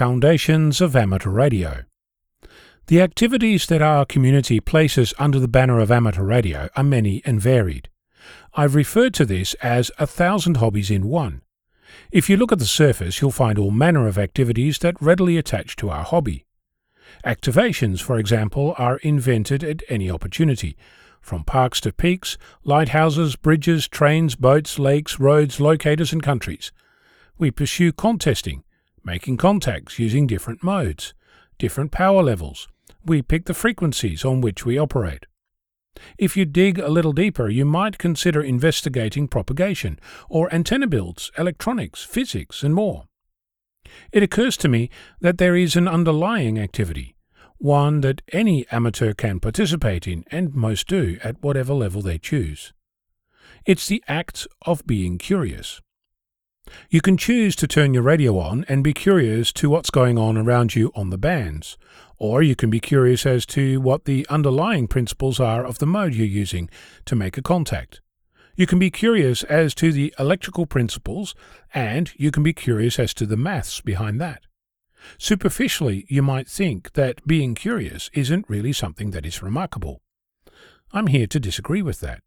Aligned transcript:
Foundations 0.00 0.80
of 0.80 0.96
Amateur 0.96 1.28
Radio. 1.28 1.84
The 2.86 3.02
activities 3.02 3.66
that 3.66 3.82
our 3.82 4.06
community 4.06 4.58
places 4.58 5.12
under 5.18 5.38
the 5.38 5.46
banner 5.46 5.78
of 5.78 5.90
amateur 5.90 6.22
radio 6.22 6.70
are 6.74 6.82
many 6.82 7.20
and 7.26 7.38
varied. 7.38 7.90
I've 8.54 8.74
referred 8.74 9.12
to 9.12 9.26
this 9.26 9.52
as 9.62 9.90
a 9.98 10.06
thousand 10.06 10.56
hobbies 10.56 10.90
in 10.90 11.06
one. 11.06 11.42
If 12.10 12.30
you 12.30 12.38
look 12.38 12.50
at 12.50 12.60
the 12.60 12.64
surface, 12.64 13.20
you'll 13.20 13.30
find 13.30 13.58
all 13.58 13.70
manner 13.70 14.08
of 14.08 14.16
activities 14.16 14.78
that 14.78 14.96
readily 15.02 15.36
attach 15.36 15.76
to 15.76 15.90
our 15.90 16.02
hobby. 16.02 16.46
Activations, 17.22 18.00
for 18.00 18.18
example, 18.18 18.74
are 18.78 18.96
invented 19.02 19.62
at 19.62 19.82
any 19.90 20.10
opportunity, 20.10 20.78
from 21.20 21.44
parks 21.44 21.78
to 21.82 21.92
peaks, 21.92 22.38
lighthouses, 22.64 23.36
bridges, 23.36 23.86
trains, 23.86 24.34
boats, 24.34 24.78
lakes, 24.78 25.20
roads, 25.20 25.60
locators, 25.60 26.10
and 26.10 26.22
countries. 26.22 26.72
We 27.36 27.50
pursue 27.50 27.92
contesting, 27.92 28.64
making 29.04 29.36
contacts 29.36 29.98
using 29.98 30.26
different 30.26 30.62
modes, 30.62 31.14
different 31.58 31.90
power 31.90 32.22
levels. 32.22 32.68
We 33.04 33.22
pick 33.22 33.46
the 33.46 33.54
frequencies 33.54 34.24
on 34.24 34.40
which 34.40 34.64
we 34.64 34.78
operate. 34.78 35.26
If 36.18 36.36
you 36.36 36.44
dig 36.44 36.78
a 36.78 36.88
little 36.88 37.12
deeper, 37.12 37.48
you 37.48 37.64
might 37.64 37.98
consider 37.98 38.40
investigating 38.40 39.28
propagation, 39.28 39.98
or 40.28 40.52
antenna 40.54 40.86
builds, 40.86 41.30
electronics, 41.36 42.04
physics, 42.04 42.62
and 42.62 42.74
more. 42.74 43.04
It 44.12 44.22
occurs 44.22 44.56
to 44.58 44.68
me 44.68 44.90
that 45.20 45.38
there 45.38 45.56
is 45.56 45.76
an 45.76 45.88
underlying 45.88 46.58
activity, 46.58 47.16
one 47.58 48.00
that 48.00 48.22
any 48.32 48.66
amateur 48.70 49.12
can 49.12 49.40
participate 49.40 50.06
in, 50.06 50.24
and 50.30 50.54
most 50.54 50.86
do, 50.86 51.18
at 51.22 51.42
whatever 51.42 51.74
level 51.74 52.02
they 52.02 52.18
choose. 52.18 52.72
It's 53.66 53.86
the 53.86 54.02
act 54.08 54.46
of 54.64 54.86
being 54.86 55.18
curious. 55.18 55.80
You 56.88 57.00
can 57.00 57.16
choose 57.16 57.56
to 57.56 57.66
turn 57.66 57.94
your 57.94 58.02
radio 58.02 58.38
on 58.38 58.64
and 58.68 58.84
be 58.84 58.92
curious 58.92 59.52
to 59.54 59.70
what's 59.70 59.90
going 59.90 60.18
on 60.18 60.36
around 60.36 60.74
you 60.74 60.92
on 60.94 61.10
the 61.10 61.18
bands, 61.18 61.76
or 62.18 62.42
you 62.42 62.54
can 62.54 62.70
be 62.70 62.80
curious 62.80 63.24
as 63.26 63.46
to 63.46 63.80
what 63.80 64.04
the 64.04 64.26
underlying 64.28 64.88
principles 64.88 65.40
are 65.40 65.64
of 65.64 65.78
the 65.78 65.86
mode 65.86 66.14
you're 66.14 66.26
using 66.26 66.68
to 67.06 67.16
make 67.16 67.38
a 67.38 67.42
contact. 67.42 68.00
You 68.56 68.66
can 68.66 68.78
be 68.78 68.90
curious 68.90 69.42
as 69.44 69.74
to 69.76 69.90
the 69.92 70.14
electrical 70.18 70.66
principles, 70.66 71.34
and 71.72 72.12
you 72.16 72.30
can 72.30 72.42
be 72.42 72.52
curious 72.52 72.98
as 72.98 73.14
to 73.14 73.26
the 73.26 73.36
maths 73.36 73.80
behind 73.80 74.20
that. 74.20 74.42
Superficially, 75.18 76.04
you 76.08 76.22
might 76.22 76.48
think 76.48 76.92
that 76.92 77.26
being 77.26 77.54
curious 77.54 78.10
isn't 78.12 78.48
really 78.48 78.72
something 78.72 79.12
that 79.12 79.24
is 79.24 79.42
remarkable. 79.42 80.02
I'm 80.92 81.06
here 81.06 81.26
to 81.28 81.40
disagree 81.40 81.82
with 81.82 82.00
that. 82.00 82.20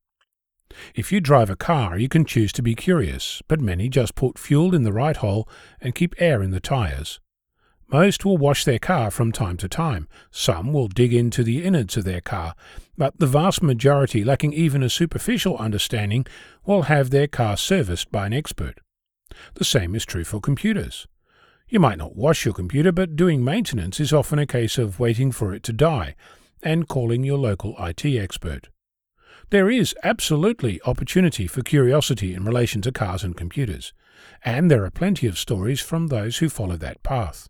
If 0.96 1.12
you 1.12 1.22
drive 1.22 1.50
a 1.50 1.56
car, 1.56 1.98
you 1.98 2.10
can 2.10 2.26
choose 2.26 2.52
to 2.54 2.62
be 2.62 2.76
curious, 2.76 3.42
but 3.48 3.60
many 3.60 3.90
just 3.90 4.16
put 4.16 4.40
fuel 4.40 4.74
in 4.74 4.84
the 4.84 4.94
right 4.94 5.18
hole 5.18 5.48
and 5.82 5.96
keep 5.96 6.16
air 6.18 6.42
in 6.42 6.52
the 6.52 6.60
tyres. 6.60 7.20
Most 7.92 8.26
will 8.26 8.38
wash 8.38 8.66
their 8.66 8.80
car 8.80 9.12
from 9.12 9.32
time 9.32 9.58
to 9.58 9.70
time. 9.70 10.08
Some 10.32 10.74
will 10.74 10.88
dig 10.88 11.14
into 11.14 11.44
the 11.44 11.64
innards 11.64 11.96
of 11.96 12.06
their 12.06 12.22
car, 12.22 12.56
but 12.98 13.20
the 13.20 13.28
vast 13.28 13.62
majority, 13.62 14.24
lacking 14.24 14.54
even 14.54 14.82
a 14.82 14.90
superficial 14.90 15.58
understanding, 15.58 16.26
will 16.66 16.84
have 16.84 17.10
their 17.10 17.28
car 17.28 17.56
serviced 17.56 18.12
by 18.12 18.26
an 18.26 18.34
expert. 18.34 18.80
The 19.56 19.66
same 19.66 19.94
is 19.96 20.06
true 20.06 20.24
for 20.24 20.40
computers. 20.40 21.08
You 21.70 21.80
might 21.80 21.98
not 21.98 22.16
wash 22.16 22.46
your 22.46 22.54
computer, 22.54 22.92
but 22.92 23.16
doing 23.16 23.44
maintenance 23.44 24.00
is 24.00 24.14
often 24.14 24.40
a 24.40 24.46
case 24.46 24.78
of 24.78 25.00
waiting 25.00 25.32
for 25.32 25.54
it 25.54 25.64
to 25.64 25.74
die 25.74 26.16
and 26.64 26.88
calling 26.88 27.24
your 27.24 27.38
local 27.38 27.76
IT 27.80 28.06
expert. 28.06 28.70
There 29.54 29.70
is 29.70 29.94
absolutely 30.04 30.82
opportunity 30.84 31.46
for 31.46 31.62
curiosity 31.62 32.34
in 32.34 32.44
relation 32.44 32.82
to 32.82 32.92
cars 32.92 33.24
and 33.24 33.38
computers, 33.38 33.94
and 34.44 34.72
there 34.72 34.84
are 34.84 34.90
plenty 34.90 35.28
of 35.28 35.38
stories 35.38 35.80
from 35.80 36.08
those 36.08 36.38
who 36.38 36.50
follow 36.50 36.76
that 36.78 37.04
path. 37.04 37.50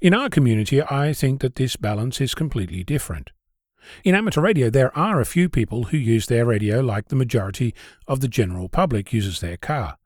In 0.00 0.14
our 0.14 0.28
community, 0.28 0.80
I 0.80 1.12
think 1.12 1.40
that 1.40 1.56
this 1.56 1.74
balance 1.74 2.20
is 2.20 2.32
completely 2.32 2.84
different. 2.84 3.30
In 4.04 4.14
amateur 4.14 4.40
radio, 4.40 4.70
there 4.70 4.96
are 4.96 5.20
a 5.20 5.24
few 5.24 5.48
people 5.48 5.86
who 5.86 5.96
use 5.96 6.26
their 6.26 6.46
radio 6.46 6.80
like 6.80 7.08
the 7.08 7.16
majority 7.16 7.74
of 8.06 8.20
the 8.20 8.28
general 8.28 8.68
public 8.68 9.12
uses 9.12 9.40
their 9.40 9.56
car. 9.56 9.96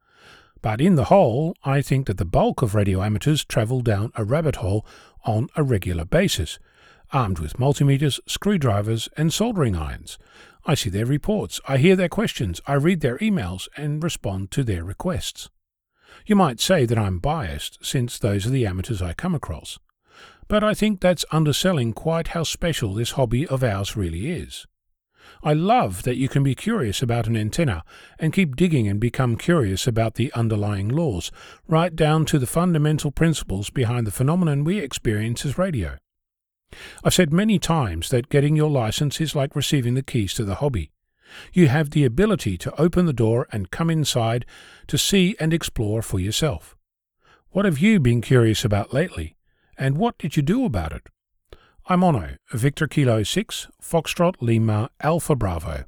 But 0.62 0.80
in 0.80 0.94
the 0.94 1.10
whole, 1.12 1.54
I 1.64 1.82
think 1.82 2.06
that 2.06 2.16
the 2.16 2.24
bulk 2.24 2.62
of 2.62 2.74
radio 2.74 3.02
amateurs 3.02 3.44
travel 3.44 3.82
down 3.82 4.10
a 4.14 4.24
rabbit 4.24 4.56
hole 4.56 4.86
on 5.26 5.50
a 5.54 5.62
regular 5.62 6.06
basis, 6.06 6.58
armed 7.12 7.40
with 7.40 7.58
multimeters, 7.58 8.20
screwdrivers, 8.26 9.10
and 9.18 9.34
soldering 9.34 9.76
irons, 9.76 10.16
I 10.66 10.74
see 10.74 10.90
their 10.90 11.06
reports, 11.06 11.60
I 11.68 11.76
hear 11.76 11.94
their 11.94 12.08
questions, 12.08 12.60
I 12.66 12.74
read 12.74 13.00
their 13.00 13.18
emails, 13.18 13.68
and 13.76 14.02
respond 14.02 14.50
to 14.52 14.64
their 14.64 14.82
requests. 14.82 15.50
You 16.26 16.36
might 16.36 16.60
say 16.60 16.86
that 16.86 16.98
I'm 16.98 17.18
biased, 17.18 17.84
since 17.84 18.18
those 18.18 18.46
are 18.46 18.50
the 18.50 18.66
amateurs 18.66 19.02
I 19.02 19.12
come 19.12 19.34
across. 19.34 19.78
But 20.48 20.64
I 20.64 20.72
think 20.72 21.00
that's 21.00 21.24
underselling 21.30 21.92
quite 21.92 22.28
how 22.28 22.44
special 22.44 22.94
this 22.94 23.12
hobby 23.12 23.46
of 23.46 23.62
ours 23.62 23.96
really 23.96 24.30
is. 24.30 24.66
I 25.42 25.52
love 25.52 26.02
that 26.04 26.16
you 26.16 26.28
can 26.28 26.42
be 26.42 26.54
curious 26.54 27.02
about 27.02 27.26
an 27.26 27.36
antenna 27.36 27.82
and 28.18 28.32
keep 28.32 28.56
digging 28.56 28.88
and 28.88 29.00
become 29.00 29.36
curious 29.36 29.86
about 29.86 30.14
the 30.14 30.32
underlying 30.32 30.88
laws, 30.88 31.30
right 31.68 31.94
down 31.94 32.24
to 32.26 32.38
the 32.38 32.46
fundamental 32.46 33.10
principles 33.10 33.68
behind 33.68 34.06
the 34.06 34.12
phenomenon 34.12 34.64
we 34.64 34.78
experience 34.78 35.44
as 35.44 35.58
radio. 35.58 35.98
I've 37.04 37.14
said 37.14 37.32
many 37.32 37.58
times 37.58 38.08
that 38.08 38.28
getting 38.28 38.56
your 38.56 38.70
license 38.70 39.20
is 39.20 39.34
like 39.34 39.56
receiving 39.56 39.94
the 39.94 40.02
keys 40.02 40.34
to 40.34 40.44
the 40.44 40.56
hobby. 40.56 40.90
You 41.52 41.68
have 41.68 41.90
the 41.90 42.04
ability 42.04 42.56
to 42.58 42.80
open 42.80 43.06
the 43.06 43.12
door 43.12 43.46
and 43.50 43.70
come 43.70 43.90
inside 43.90 44.46
to 44.86 44.98
see 44.98 45.36
and 45.40 45.52
explore 45.52 46.02
for 46.02 46.20
yourself. 46.20 46.76
What 47.50 47.64
have 47.64 47.78
you 47.78 48.00
been 48.00 48.20
curious 48.20 48.64
about 48.64 48.92
lately, 48.92 49.36
and 49.76 49.98
what 49.98 50.18
did 50.18 50.36
you 50.36 50.42
do 50.42 50.64
about 50.64 50.92
it? 50.92 51.02
I'm 51.86 52.00
Onno, 52.00 52.38
Victor 52.52 52.86
Kilo 52.86 53.22
6, 53.22 53.68
Foxtrot 53.82 54.36
Lima 54.40 54.88
Alpha 55.00 55.34
Bravo. 55.34 55.82